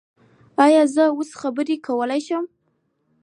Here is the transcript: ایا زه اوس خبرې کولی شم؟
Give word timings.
ایا 0.65 0.83
زه 0.95 1.03
اوس 1.17 1.31
خبرې 1.41 1.75
کولی 1.87 2.21
شم؟ 2.27 2.45